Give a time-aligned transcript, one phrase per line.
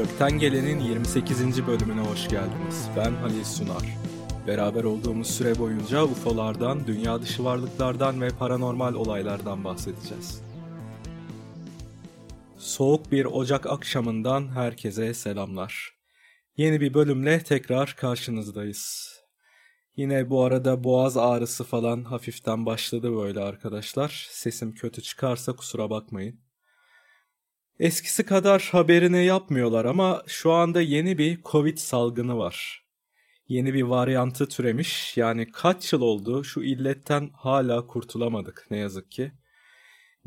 [0.00, 1.66] Gökten Gelen'in 28.
[1.66, 2.88] bölümüne hoş geldiniz.
[2.96, 3.98] Ben Halil Sunar.
[4.46, 10.42] Beraber olduğumuz süre boyunca UFO'lardan, dünya dışı varlıklardan ve paranormal olaylardan bahsedeceğiz.
[12.58, 15.94] Soğuk bir Ocak akşamından herkese selamlar.
[16.56, 19.14] Yeni bir bölümle tekrar karşınızdayız.
[19.96, 24.28] Yine bu arada boğaz ağrısı falan hafiften başladı böyle arkadaşlar.
[24.30, 26.49] Sesim kötü çıkarsa kusura bakmayın.
[27.80, 32.84] Eskisi kadar haberini yapmıyorlar ama şu anda yeni bir Covid salgını var.
[33.48, 35.16] Yeni bir varyantı türemiş.
[35.16, 39.32] Yani kaç yıl oldu şu illetten hala kurtulamadık ne yazık ki.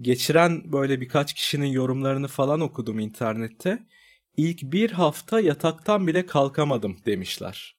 [0.01, 3.79] Geçiren böyle birkaç kişinin yorumlarını falan okudum internette.
[4.37, 7.77] İlk bir hafta yataktan bile kalkamadım demişler.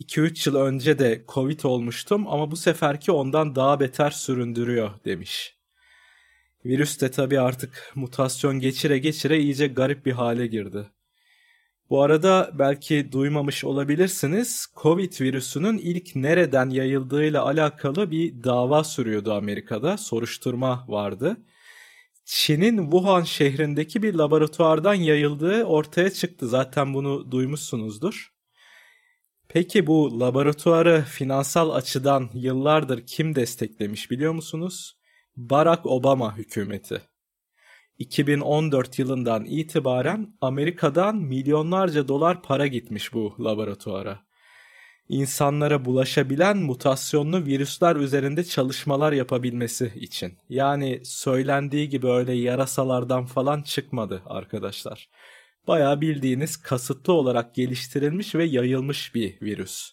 [0.00, 5.55] 2-3 yıl önce de Covid olmuştum ama bu seferki ondan daha beter süründürüyor demiş.
[6.64, 10.90] Virüs de tabii artık mutasyon geçire geçire iyice garip bir hale girdi.
[11.90, 14.66] Bu arada belki duymamış olabilirsiniz.
[14.82, 19.96] Covid virüsünün ilk nereden yayıldığıyla alakalı bir dava sürüyordu Amerika'da.
[19.96, 21.36] Soruşturma vardı.
[22.24, 26.48] Çin'in Wuhan şehrindeki bir laboratuvardan yayıldığı ortaya çıktı.
[26.48, 28.32] Zaten bunu duymuşsunuzdur.
[29.48, 34.95] Peki bu laboratuvarı finansal açıdan yıllardır kim desteklemiş biliyor musunuz?
[35.36, 37.02] Barack Obama hükümeti.
[37.98, 44.26] 2014 yılından itibaren Amerika'dan milyonlarca dolar para gitmiş bu laboratuvara.
[45.08, 50.38] İnsanlara bulaşabilen mutasyonlu virüsler üzerinde çalışmalar yapabilmesi için.
[50.48, 55.08] Yani söylendiği gibi öyle yarasalardan falan çıkmadı arkadaşlar.
[55.68, 59.92] Bayağı bildiğiniz kasıtlı olarak geliştirilmiş ve yayılmış bir virüs.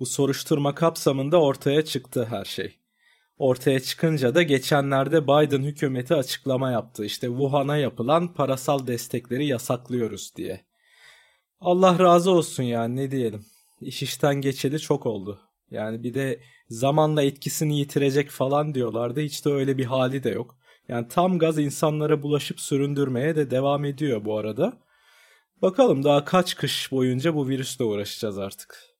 [0.00, 2.77] Bu soruşturma kapsamında ortaya çıktı her şey
[3.38, 7.04] ortaya çıkınca da geçenlerde Biden hükümeti açıklama yaptı.
[7.04, 10.64] İşte Wuhan'a yapılan parasal destekleri yasaklıyoruz diye.
[11.60, 13.44] Allah razı olsun yani ne diyelim.
[13.80, 15.40] İş işten geçeli çok oldu.
[15.70, 19.20] Yani bir de zamanla etkisini yitirecek falan diyorlardı.
[19.20, 20.58] Hiç de öyle bir hali de yok.
[20.88, 24.78] Yani tam gaz insanlara bulaşıp süründürmeye de devam ediyor bu arada.
[25.62, 28.97] Bakalım daha kaç kış boyunca bu virüsle uğraşacağız artık.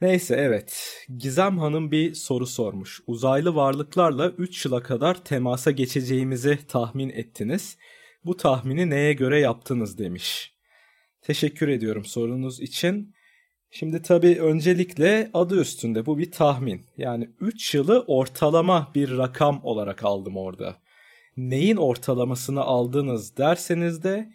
[0.00, 0.96] Neyse evet.
[1.18, 3.00] Gizem Hanım bir soru sormuş.
[3.06, 7.78] Uzaylı varlıklarla 3 yıla kadar temasa geçeceğimizi tahmin ettiniz.
[8.24, 10.54] Bu tahmini neye göre yaptınız demiş.
[11.22, 13.14] Teşekkür ediyorum sorunuz için.
[13.70, 16.86] Şimdi tabii öncelikle adı üstünde bu bir tahmin.
[16.96, 20.76] Yani 3 yılı ortalama bir rakam olarak aldım orada.
[21.36, 24.32] Neyin ortalamasını aldınız derseniz de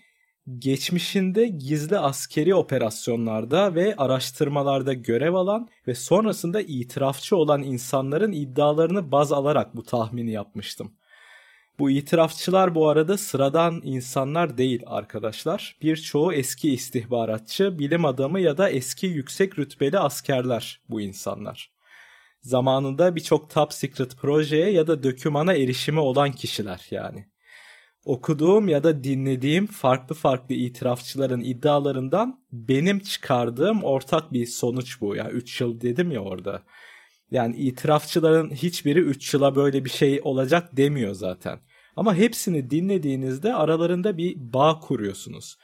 [0.59, 9.31] geçmişinde gizli askeri operasyonlarda ve araştırmalarda görev alan ve sonrasında itirafçı olan insanların iddialarını baz
[9.31, 10.93] alarak bu tahmini yapmıştım.
[11.79, 15.77] Bu itirafçılar bu arada sıradan insanlar değil arkadaşlar.
[15.81, 21.71] Birçoğu eski istihbaratçı, bilim adamı ya da eski yüksek rütbeli askerler bu insanlar.
[22.41, 27.25] Zamanında birçok top secret projeye ya da dökümana erişimi olan kişiler yani
[28.05, 35.15] okuduğum ya da dinlediğim farklı farklı itirafçıların iddialarından benim çıkardığım ortak bir sonuç bu.
[35.15, 36.63] Ya yani 3 yıl dedim ya orada.
[37.31, 41.59] Yani itirafçıların hiçbiri 3 yıla böyle bir şey olacak demiyor zaten.
[41.95, 45.57] Ama hepsini dinlediğinizde aralarında bir bağ kuruyorsunuz.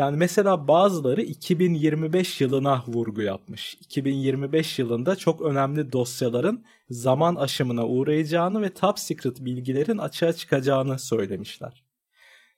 [0.00, 3.74] Yani mesela bazıları 2025 yılına vurgu yapmış.
[3.74, 11.84] 2025 yılında çok önemli dosyaların zaman aşımına uğrayacağını ve top secret bilgilerin açığa çıkacağını söylemişler.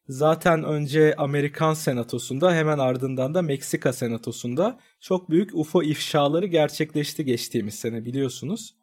[0.08, 7.74] Zaten önce Amerikan Senatosu'nda hemen ardından da Meksika Senatosu'nda çok büyük UFO ifşaları gerçekleşti geçtiğimiz
[7.74, 8.74] sene biliyorsunuz.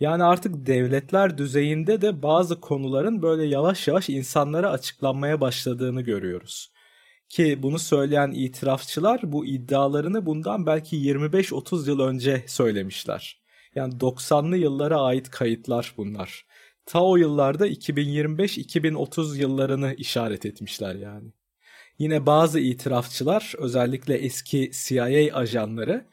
[0.00, 6.75] Yani artık devletler düzeyinde de bazı konuların böyle yavaş yavaş insanlara açıklanmaya başladığını görüyoruz.
[7.28, 13.40] Ki bunu söyleyen itirafçılar bu iddialarını bundan belki 25-30 yıl önce söylemişler.
[13.74, 16.46] Yani 90'lı yıllara ait kayıtlar bunlar.
[16.86, 21.32] Ta o yıllarda 2025-2030 yıllarını işaret etmişler yani.
[21.98, 26.06] Yine bazı itirafçılar özellikle eski CIA ajanları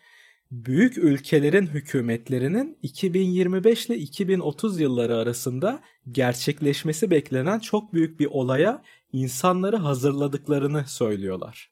[0.53, 5.79] büyük ülkelerin hükümetlerinin 2025 ile 2030 yılları arasında
[6.11, 8.81] gerçekleşmesi beklenen çok büyük bir olaya
[9.13, 11.69] insanları hazırladıklarını söylüyorlar.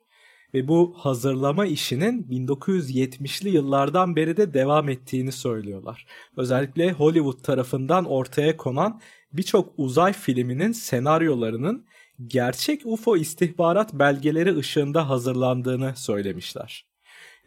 [0.53, 6.05] Ve bu hazırlama işinin 1970'li yıllardan beri de devam ettiğini söylüyorlar.
[6.37, 9.01] Özellikle Hollywood tarafından ortaya konan
[9.33, 11.85] birçok uzay filminin senaryolarının
[12.27, 16.90] gerçek UFO istihbarat belgeleri ışığında hazırlandığını söylemişler.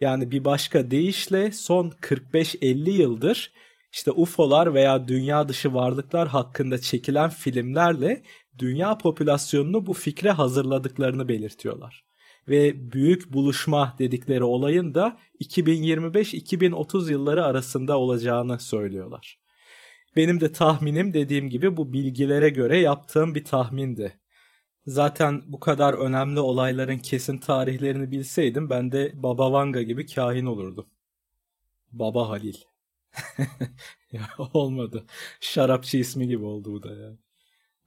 [0.01, 3.51] Yani bir başka deyişle son 45-50 yıldır
[3.95, 8.23] işte UFO'lar veya dünya dışı varlıklar hakkında çekilen filmlerle
[8.57, 12.05] dünya popülasyonunu bu fikre hazırladıklarını belirtiyorlar.
[12.47, 19.39] ve büyük buluşma dedikleri olayın da 2025-2030 yılları arasında olacağını söylüyorlar.
[20.15, 24.19] Benim de tahminim dediğim gibi bu bilgilere göre yaptığım bir tahmindi.
[24.87, 30.87] Zaten bu kadar önemli olayların kesin tarihlerini bilseydim ben de Baba Vanga gibi kahin olurdum.
[31.91, 32.57] Baba Halil.
[34.11, 35.05] ya olmadı.
[35.41, 37.17] Şarapçı ismi gibi oldu bu da ya.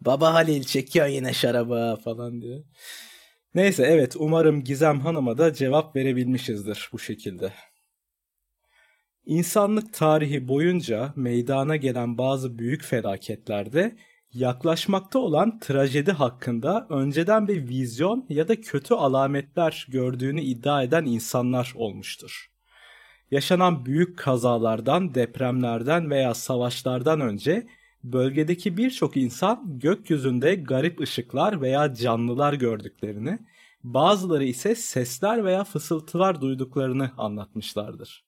[0.01, 2.63] Baba Halil çekiyor yine şarabı falan diye.
[3.55, 7.53] Neyse evet umarım Gizem Hanım'a da cevap verebilmişizdir bu şekilde.
[9.27, 13.97] İnsanlık tarihi boyunca meydana gelen bazı büyük felaketlerde
[14.35, 21.73] yaklaşmakta olan trajedi hakkında önceden bir vizyon ya da kötü alametler gördüğünü iddia eden insanlar
[21.77, 22.51] olmuştur.
[23.31, 27.67] Yaşanan büyük kazalardan, depremlerden veya savaşlardan önce
[28.05, 33.39] bölgedeki birçok insan gökyüzünde garip ışıklar veya canlılar gördüklerini,
[33.83, 38.25] bazıları ise sesler veya fısıltılar duyduklarını anlatmışlardır.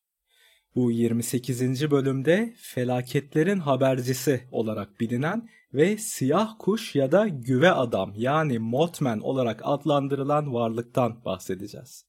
[0.74, 1.90] Bu 28.
[1.90, 9.60] bölümde felaketlerin habercisi olarak bilinen ve siyah kuş ya da güve adam yani Mothman olarak
[9.64, 12.04] adlandırılan varlıktan bahsedeceğiz.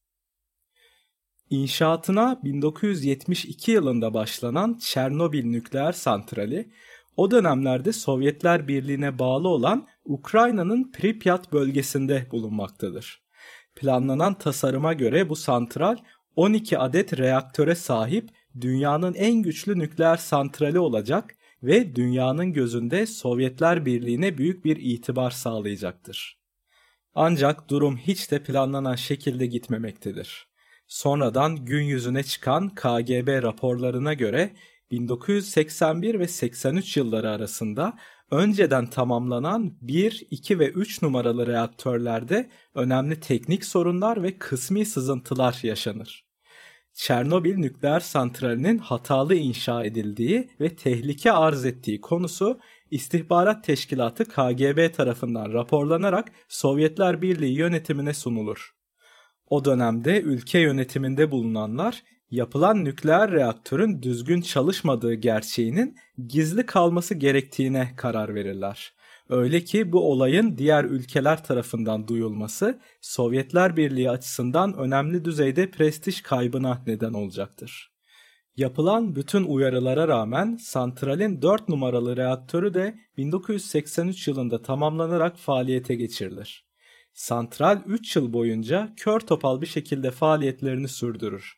[1.50, 6.72] İnşaatına 1972 yılında başlanan Çernobil nükleer santrali
[7.18, 13.22] o dönemlerde Sovyetler Birliği'ne bağlı olan Ukrayna'nın Pripyat bölgesinde bulunmaktadır.
[13.76, 15.98] Planlanan tasarıma göre bu santral
[16.36, 18.30] 12 adet reaktöre sahip
[18.62, 26.42] dünyanın en güçlü nükleer santrali olacak ve dünyanın gözünde Sovyetler Birliği'ne büyük bir itibar sağlayacaktır.
[27.16, 30.48] Ancak durum hiç de planlanan şekilde gitmemektedir.
[30.88, 34.52] Sonradan gün yüzüne çıkan KGB raporlarına göre
[34.92, 37.98] 1981 ve 83 yılları arasında
[38.32, 46.31] önceden tamamlanan 1, 2 ve 3 numaralı reaktörlerde önemli teknik sorunlar ve kısmi sızıntılar yaşanır.
[46.94, 52.60] Çernobil nükleer santralinin hatalı inşa edildiği ve tehlike arz ettiği konusu
[52.92, 58.72] İstihbarat Teşkilatı KGB tarafından raporlanarak Sovyetler Birliği yönetimine sunulur.
[59.50, 65.96] O dönemde ülke yönetiminde bulunanlar yapılan nükleer reaktörün düzgün çalışmadığı gerçeğinin
[66.28, 68.94] gizli kalması gerektiğine karar verirler.
[69.32, 76.84] Öyle ki bu olayın diğer ülkeler tarafından duyulması Sovyetler Birliği açısından önemli düzeyde prestij kaybına
[76.88, 77.92] neden olacaktır.
[78.58, 86.66] Yapılan bütün uyarılara rağmen santralin 4 numaralı reaktörü de 1983 yılında tamamlanarak faaliyete geçirilir.
[87.14, 91.54] Santral 3 yıl boyunca kör topal bir şekilde faaliyetlerini sürdürür.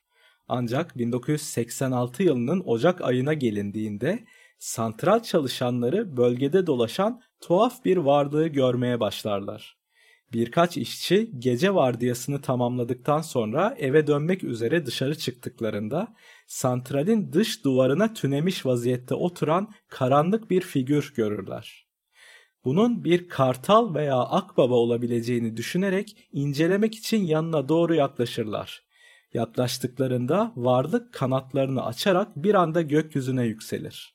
[0.47, 4.25] Ancak 1986 yılının Ocak ayına gelindiğinde
[4.59, 9.77] santral çalışanları bölgede dolaşan tuhaf bir varlığı görmeye başlarlar.
[10.33, 16.15] Birkaç işçi gece vardiyasını tamamladıktan sonra eve dönmek üzere dışarı çıktıklarında
[16.47, 21.87] santralin dış duvarına tünemiş vaziyette oturan karanlık bir figür görürler.
[22.65, 28.83] Bunun bir kartal veya akbaba olabileceğini düşünerek incelemek için yanına doğru yaklaşırlar.
[29.33, 34.12] Yaklaştıklarında varlık kanatlarını açarak bir anda gökyüzüne yükselir.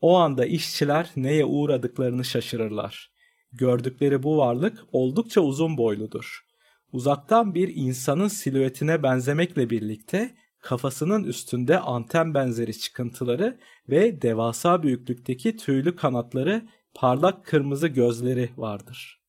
[0.00, 3.10] O anda işçiler neye uğradıklarını şaşırırlar.
[3.52, 6.46] Gördükleri bu varlık oldukça uzun boyludur.
[6.92, 15.96] Uzaktan bir insanın silüetine benzemekle birlikte kafasının üstünde anten benzeri çıkıntıları ve devasa büyüklükteki tüylü
[15.96, 19.20] kanatları, parlak kırmızı gözleri vardır.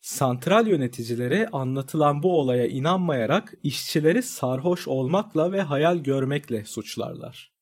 [0.00, 7.53] Santral yöneticileri anlatılan bu olaya inanmayarak işçileri sarhoş olmakla ve hayal görmekle suçlarlar.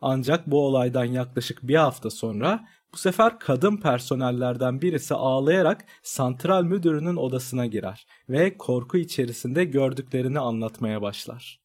[0.00, 7.16] Ancak bu olaydan yaklaşık bir hafta sonra bu sefer kadın personellerden birisi ağlayarak santral müdürünün
[7.16, 11.60] odasına girer ve korku içerisinde gördüklerini anlatmaya başlar.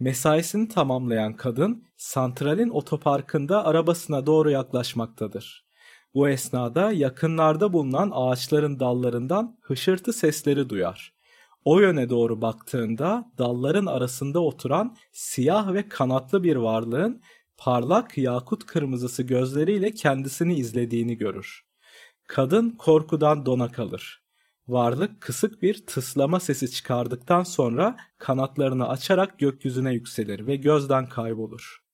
[0.00, 5.64] Mesaisini tamamlayan kadın santralin otoparkında arabasına doğru yaklaşmaktadır.
[6.14, 11.14] Bu esnada yakınlarda bulunan ağaçların dallarından hışırtı sesleri duyar.
[11.64, 17.22] O yöne doğru baktığında dalların arasında oturan siyah ve kanatlı bir varlığın
[17.56, 21.64] parlak yakut kırmızısı gözleriyle kendisini izlediğini görür.
[22.26, 24.24] Kadın korkudan dona kalır.
[24.68, 31.84] Varlık kısık bir tıslama sesi çıkardıktan sonra kanatlarını açarak gökyüzüne yükselir ve gözden kaybolur.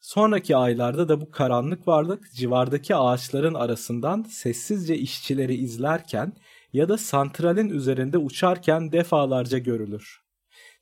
[0.00, 6.32] Sonraki aylarda da bu karanlık varlık civardaki ağaçların arasından sessizce işçileri izlerken
[6.72, 10.25] ya da santralin üzerinde uçarken defalarca görülür.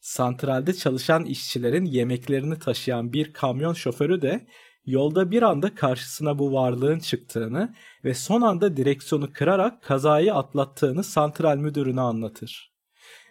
[0.04, 4.46] Santralde çalışan işçilerin yemeklerini taşıyan bir kamyon şoförü de
[4.86, 11.56] yolda bir anda karşısına bu varlığın çıktığını ve son anda direksiyonu kırarak kazayı atlattığını santral
[11.56, 12.72] müdürüne anlatır.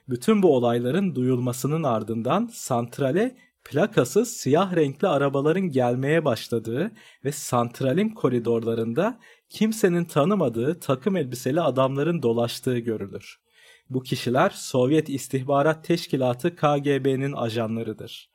[0.09, 6.91] bütün bu olayların duyulmasının ardından santrale plakasız siyah renkli arabaların gelmeye başladığı
[7.25, 13.42] ve santralin koridorlarında kimsenin tanımadığı takım elbiseli adamların dolaştığı görülür.
[13.89, 18.29] Bu kişiler Sovyet İstihbarat Teşkilatı KGB'nin ajanlarıdır.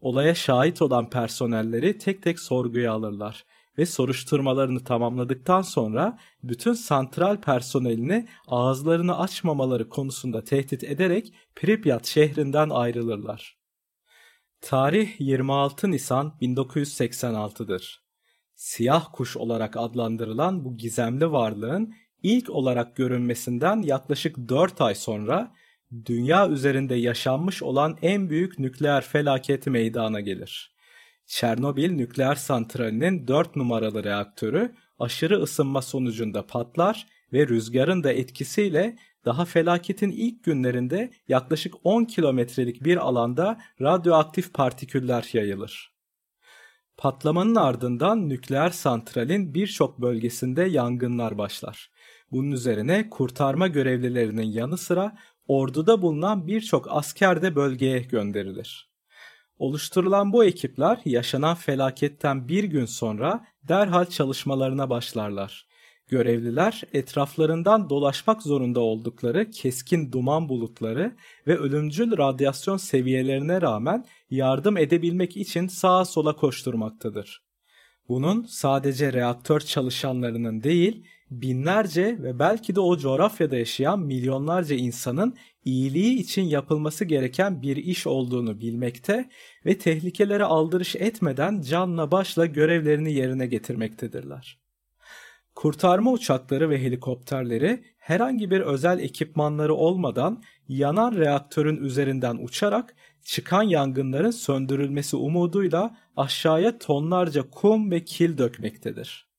[0.00, 3.44] Olaya şahit olan personelleri tek tek sorguya alırlar
[3.78, 13.58] ve soruşturmalarını tamamladıktan sonra bütün santral personelini ağızlarını açmamaları konusunda tehdit ederek Pripyat şehrinden ayrılırlar.
[14.60, 18.04] Tarih 26 Nisan 1986'dır.
[18.54, 25.54] Siyah kuş olarak adlandırılan bu gizemli varlığın ilk olarak görünmesinden yaklaşık 4 ay sonra
[26.06, 30.74] dünya üzerinde yaşanmış olan en büyük nükleer felaketi meydana gelir.
[31.26, 39.44] Çernobil nükleer santralinin 4 numaralı reaktörü aşırı ısınma sonucunda patlar ve rüzgarın da etkisiyle daha
[39.44, 45.94] felaketin ilk günlerinde yaklaşık 10 kilometrelik bir alanda radyoaktif partiküller yayılır.
[46.96, 51.93] Patlamanın ardından nükleer santralin birçok bölgesinde yangınlar başlar.
[52.34, 55.16] Bunun üzerine kurtarma görevlilerinin yanı sıra
[55.48, 58.90] orduda bulunan birçok asker de bölgeye gönderilir.
[59.58, 65.66] Oluşturulan bu ekipler yaşanan felaketten bir gün sonra derhal çalışmalarına başlarlar.
[66.08, 75.36] Görevliler etraflarından dolaşmak zorunda oldukları keskin duman bulutları ve ölümcül radyasyon seviyelerine rağmen yardım edebilmek
[75.36, 77.42] için sağa sola koşturmaktadır.
[78.08, 86.18] Bunun sadece reaktör çalışanlarının değil, binlerce ve belki de o coğrafyada yaşayan milyonlarca insanın iyiliği
[86.18, 89.28] için yapılması gereken bir iş olduğunu bilmekte
[89.66, 94.58] ve tehlikelere aldırış etmeden canla başla görevlerini yerine getirmektedirler.
[95.54, 104.30] Kurtarma uçakları ve helikopterleri herhangi bir özel ekipmanları olmadan yanan reaktörün üzerinden uçarak çıkan yangınların
[104.30, 109.33] söndürülmesi umuduyla aşağıya tonlarca kum ve kil dökmektedir.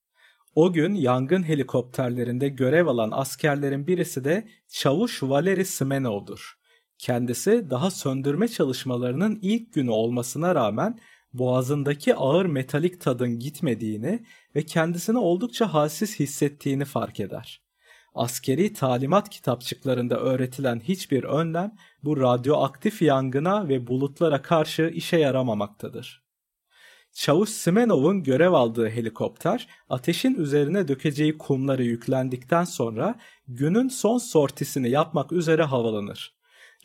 [0.55, 6.57] O gün yangın helikopterlerinde görev alan askerlerin birisi de Çavuş Valeri Smenov'dur.
[6.97, 10.99] Kendisi daha söndürme çalışmalarının ilk günü olmasına rağmen
[11.33, 17.61] boğazındaki ağır metalik tadın gitmediğini ve kendisini oldukça halsiz hissettiğini fark eder.
[18.13, 26.24] Askeri talimat kitapçıklarında öğretilen hiçbir önlem bu radyoaktif yangına ve bulutlara karşı işe yaramamaktadır.
[27.15, 33.15] Çavuş Simenov'un görev aldığı helikopter ateşin üzerine dökeceği kumları yüklendikten sonra
[33.47, 36.35] günün son sortisini yapmak üzere havalanır.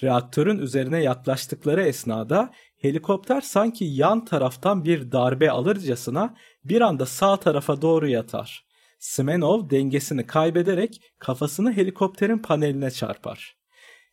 [0.03, 6.35] Reaktörün üzerine yaklaştıkları esnada helikopter sanki yan taraftan bir darbe alırcasına
[6.65, 8.65] bir anda sağ tarafa doğru yatar.
[8.99, 13.60] Simenov dengesini kaybederek kafasını helikopterin paneline çarpar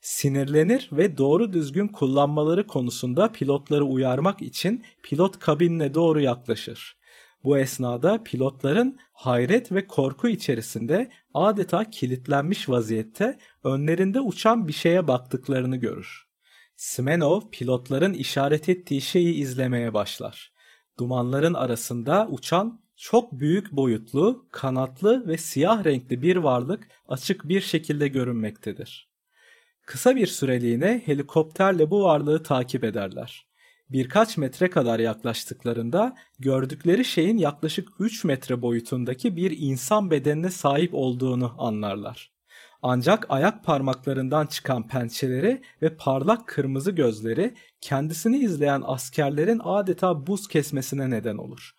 [0.07, 6.97] sinirlenir ve doğru düzgün kullanmaları konusunda pilotları uyarmak için pilot kabinine doğru yaklaşır.
[7.43, 15.77] Bu esnada pilotların hayret ve korku içerisinde adeta kilitlenmiş vaziyette önlerinde uçan bir şeye baktıklarını
[15.77, 16.27] görür.
[16.75, 20.53] Smenov pilotların işaret ettiği şeyi izlemeye başlar.
[20.99, 28.07] Dumanların arasında uçan çok büyük boyutlu, kanatlı ve siyah renkli bir varlık açık bir şekilde
[28.07, 29.16] görünmektedir.
[29.87, 33.47] Kısa bir süreliğine helikopterle bu varlığı takip ederler.
[33.89, 41.55] Birkaç metre kadar yaklaştıklarında gördükleri şeyin yaklaşık 3 metre boyutundaki bir insan bedenine sahip olduğunu
[41.57, 42.31] anlarlar.
[42.81, 51.09] Ancak ayak parmaklarından çıkan pençeleri ve parlak kırmızı gözleri kendisini izleyen askerlerin adeta buz kesmesine
[51.09, 51.75] neden olur.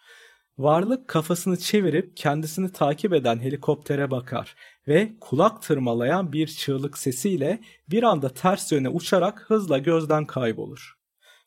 [0.59, 4.55] Varlık kafasını çevirip kendisini takip eden helikoptere bakar
[4.89, 7.61] ve kulak tırmalayan bir çığlık sesiyle
[7.91, 10.99] bir anda ters yöne uçarak hızla gözden kaybolur.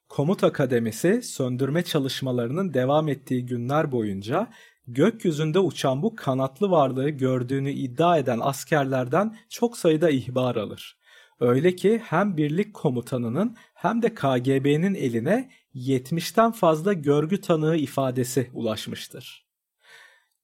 [0.10, 4.48] Komuta kademesi söndürme çalışmalarının devam ettiği günler boyunca
[4.88, 10.98] gökyüzünde uçan bu kanatlı varlığı gördüğünü iddia eden askerlerden çok sayıda ihbar alır.
[11.40, 19.46] Öyle ki hem birlik komutanının hem de KGB'nin eline 70'ten fazla görgü tanığı ifadesi ulaşmıştır.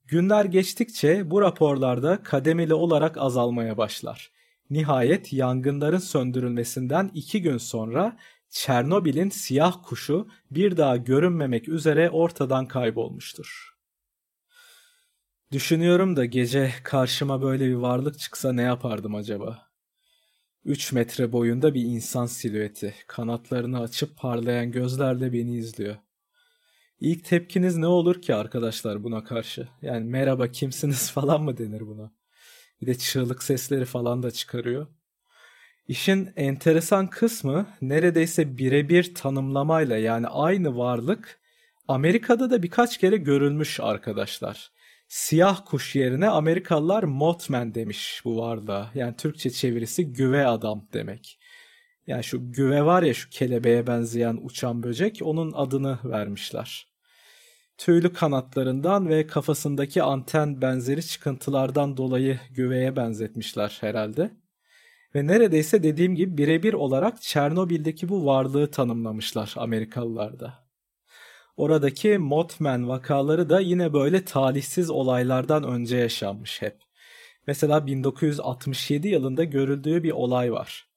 [0.05, 4.31] Günler geçtikçe bu raporlarda kademeli olarak azalmaya başlar.
[4.69, 8.17] Nihayet yangınların söndürülmesinden iki gün sonra
[8.49, 13.77] Çernobil'in siyah kuşu bir daha görünmemek üzere ortadan kaybolmuştur.
[15.51, 19.66] Düşünüyorum da gece karşıma böyle bir varlık çıksa ne yapardım acaba?
[20.67, 25.95] 3 metre boyunda bir insan silüeti, kanatlarını açıp parlayan gözlerle beni izliyor.
[26.99, 29.67] İlk tepkiniz ne olur ki arkadaşlar buna karşı?
[29.81, 32.11] Yani merhaba kimsiniz falan mı denir buna?
[32.81, 34.87] Bir de çığlık sesleri falan da çıkarıyor.
[35.87, 41.39] İşin enteresan kısmı neredeyse birebir tanımlamayla yani aynı varlık
[41.87, 44.71] Amerika'da da birkaç kere görülmüş arkadaşlar.
[45.07, 48.91] Siyah kuş yerine Amerikalılar Mothman demiş bu varlığa.
[48.95, 51.39] Yani Türkçe çevirisi güve adam demek.
[52.07, 56.87] Yani şu güve var ya şu kelebeğe benzeyen uçan böcek onun adını vermişler.
[57.77, 64.31] Tüylü kanatlarından ve kafasındaki anten benzeri çıkıntılardan dolayı güveye benzetmişler herhalde.
[65.15, 70.66] Ve neredeyse dediğim gibi birebir olarak Çernobil'deki bu varlığı tanımlamışlar Amerikalılarda.
[71.57, 76.77] Oradaki Mothman vakaları da yine böyle talihsiz olaylardan önce yaşanmış hep.
[77.47, 80.87] Mesela 1967 yılında görüldüğü bir olay var.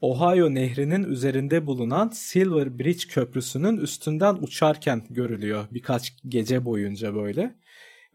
[0.00, 7.54] Ohio Nehri'nin üzerinde bulunan Silver Bridge Köprüsü'nün üstünden uçarken görülüyor birkaç gece boyunca böyle.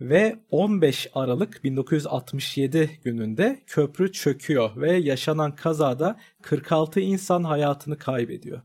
[0.02, 8.62] Ve 15 Aralık 1967 gününde köprü çöküyor ve yaşanan kazada 46 insan hayatını kaybediyor.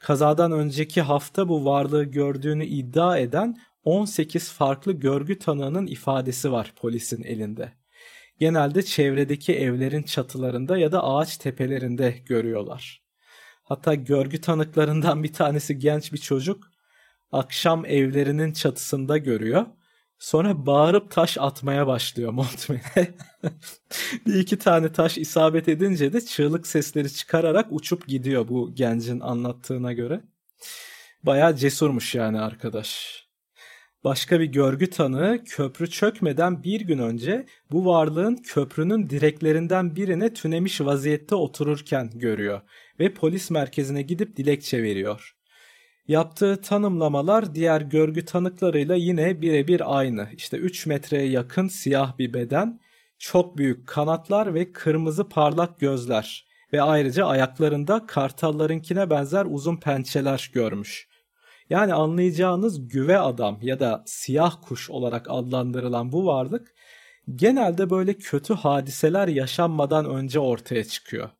[0.00, 7.22] Kazadan önceki hafta bu varlığı gördüğünü iddia eden 18 farklı görgü tanığının ifadesi var polisin
[7.22, 7.72] elinde.
[8.38, 13.02] Genelde çevredeki evlerin çatılarında ya da ağaç tepelerinde görüyorlar.
[13.62, 16.70] Hatta görgü tanıklarından bir tanesi genç bir çocuk
[17.32, 19.66] akşam evlerinin çatısında görüyor
[20.20, 23.14] Sonra bağırıp taş atmaya başlıyor Montman'e.
[24.26, 29.92] bir iki tane taş isabet edince de çığlık sesleri çıkararak uçup gidiyor bu gencin anlattığına
[29.92, 30.20] göre.
[31.22, 33.20] Baya cesurmuş yani arkadaş.
[34.04, 40.80] Başka bir görgü tanığı köprü çökmeden bir gün önce bu varlığın köprünün direklerinden birine tünemiş
[40.80, 42.60] vaziyette otururken görüyor
[42.98, 45.39] ve polis merkezine gidip dilekçe veriyor.
[46.08, 50.28] Yaptığı tanımlamalar diğer görgü tanıklarıyla yine birebir aynı.
[50.36, 52.80] İşte 3 metreye yakın siyah bir beden,
[53.18, 61.08] çok büyük kanatlar ve kırmızı parlak gözler ve ayrıca ayaklarında kartallarınkine benzer uzun pençeler görmüş.
[61.70, 66.74] Yani anlayacağınız güve adam ya da siyah kuş olarak adlandırılan bu varlık
[67.36, 71.30] genelde böyle kötü hadiseler yaşanmadan önce ortaya çıkıyor.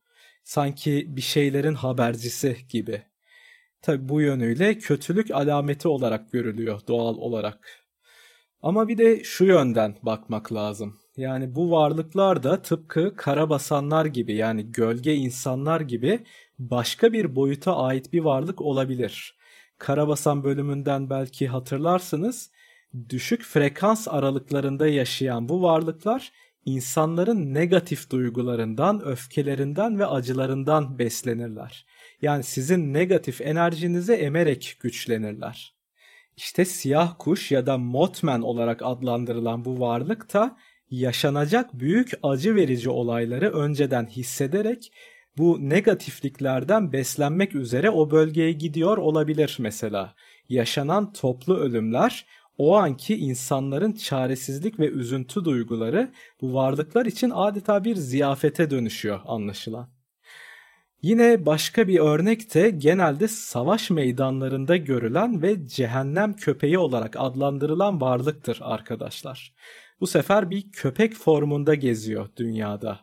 [0.44, 3.02] Sanki bir şeylerin habercisi gibi.
[3.82, 7.68] Tabi bu yönüyle kötülük alameti olarak görülüyor doğal olarak.
[8.62, 10.98] Ama bir de şu yönden bakmak lazım.
[11.16, 16.24] Yani bu varlıklar da tıpkı karabasanlar gibi yani gölge insanlar gibi
[16.58, 19.36] başka bir boyuta ait bir varlık olabilir.
[19.78, 22.50] Karabasan bölümünden belki hatırlarsınız.
[23.08, 26.32] Düşük frekans aralıklarında yaşayan bu varlıklar
[26.64, 31.86] insanların negatif duygularından, öfkelerinden ve acılarından beslenirler.
[32.22, 35.74] Yani sizin negatif enerjinizi emerek güçlenirler.
[36.36, 40.56] İşte siyah kuş ya da Mothman olarak adlandırılan bu varlık da
[40.90, 44.92] yaşanacak büyük acı verici olayları önceden hissederek
[45.38, 50.14] bu negatifliklerden beslenmek üzere o bölgeye gidiyor olabilir mesela.
[50.48, 52.26] Yaşanan toplu ölümler
[52.58, 59.99] o anki insanların çaresizlik ve üzüntü duyguları bu varlıklar için adeta bir ziyafete dönüşüyor anlaşılan.
[61.02, 68.58] Yine başka bir örnek de genelde savaş meydanlarında görülen ve cehennem köpeği olarak adlandırılan varlıktır
[68.60, 69.54] arkadaşlar.
[70.00, 73.00] Bu sefer bir köpek formunda geziyor dünyada.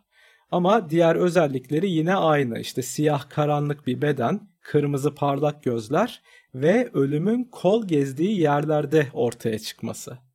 [0.52, 2.60] Ama diğer özellikleri yine aynı.
[2.60, 6.22] İşte siyah karanlık bir beden, kırmızı parlak gözler
[6.56, 10.27] ve ölümün kol gezdiği yerlerde ortaya çıkması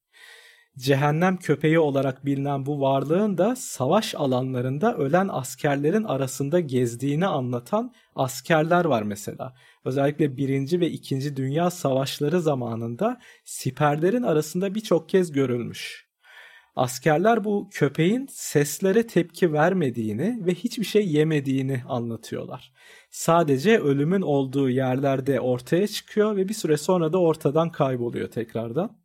[0.78, 8.84] cehennem köpeği olarak bilinen bu varlığın da savaş alanlarında ölen askerlerin arasında gezdiğini anlatan askerler
[8.84, 9.54] var mesela.
[9.84, 10.80] Özellikle 1.
[10.80, 11.36] ve 2.
[11.36, 16.12] Dünya Savaşları zamanında siperlerin arasında birçok kez görülmüş.
[16.76, 22.72] Askerler bu köpeğin seslere tepki vermediğini ve hiçbir şey yemediğini anlatıyorlar.
[23.10, 29.01] Sadece ölümün olduğu yerlerde ortaya çıkıyor ve bir süre sonra da ortadan kayboluyor tekrardan.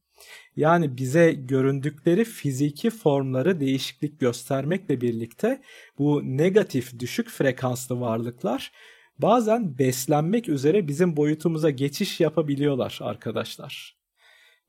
[0.57, 5.61] Yani bize göründükleri fiziki formları değişiklik göstermekle birlikte
[5.97, 8.71] bu negatif düşük frekanslı varlıklar
[9.19, 13.97] bazen beslenmek üzere bizim boyutumuza geçiş yapabiliyorlar arkadaşlar.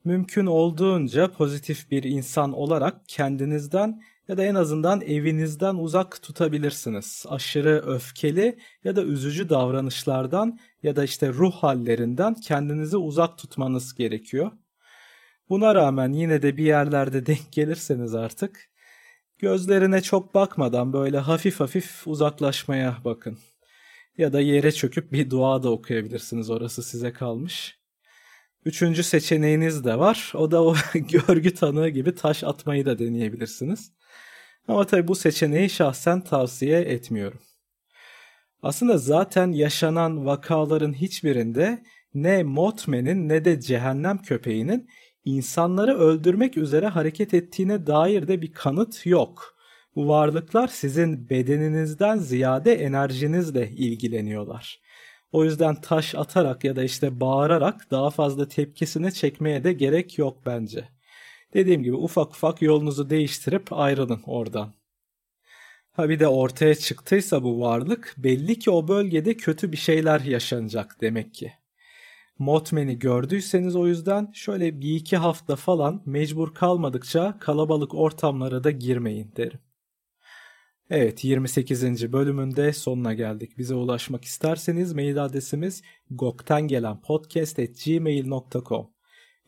[0.03, 7.25] Mümkün olduğunca pozitif bir insan olarak kendinizden ya da en azından evinizden uzak tutabilirsiniz.
[7.29, 14.51] Aşırı öfkeli ya da üzücü davranışlardan ya da işte ruh hallerinden kendinizi uzak tutmanız gerekiyor.
[15.49, 18.69] Buna rağmen yine de bir yerlerde denk gelirseniz artık
[19.37, 23.39] gözlerine çok bakmadan böyle hafif hafif uzaklaşmaya bakın.
[24.17, 27.79] Ya da yere çöküp bir dua da okuyabilirsiniz orası size kalmış.
[28.65, 30.31] Üçüncü seçeneğiniz de var.
[30.35, 33.91] O da o görgü tanığı gibi taş atmayı da deneyebilirsiniz.
[34.67, 37.39] Ama tabi bu seçeneği şahsen tavsiye etmiyorum.
[38.61, 41.83] Aslında zaten yaşanan vakaların hiçbirinde
[42.13, 44.89] ne Mothman'in ne de cehennem köpeğinin
[45.25, 49.55] insanları öldürmek üzere hareket ettiğine dair de bir kanıt yok.
[49.95, 54.81] Bu varlıklar sizin bedeninizden ziyade enerjinizle ilgileniyorlar.
[55.31, 60.45] O yüzden taş atarak ya da işte bağırarak daha fazla tepkisini çekmeye de gerek yok
[60.45, 60.89] bence.
[61.53, 64.73] Dediğim gibi ufak ufak yolunuzu değiştirip ayrılın oradan.
[65.91, 71.01] Ha bir de ortaya çıktıysa bu varlık belli ki o bölgede kötü bir şeyler yaşanacak
[71.01, 71.53] demek ki.
[72.39, 79.33] Mothman'i gördüyseniz o yüzden şöyle bir iki hafta falan mecbur kalmadıkça kalabalık ortamlara da girmeyin
[79.37, 79.59] derim.
[80.89, 82.13] Evet 28.
[82.13, 83.57] bölümünde sonuna geldik.
[83.57, 88.98] Bize ulaşmak isterseniz mail adresimiz goktengelenpodcast.gmail.com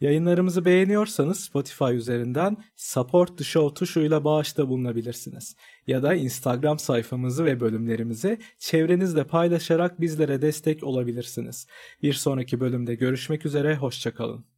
[0.01, 5.55] Yayınlarımızı beğeniyorsanız Spotify üzerinden Support the Show tuşuyla bağışta bulunabilirsiniz.
[5.87, 11.67] Ya da Instagram sayfamızı ve bölümlerimizi çevrenizde paylaşarak bizlere destek olabilirsiniz.
[12.03, 14.50] Bir sonraki bölümde görüşmek üzere, hoşçakalın.